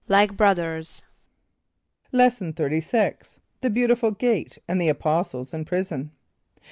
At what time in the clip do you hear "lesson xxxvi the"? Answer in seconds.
2.11-3.69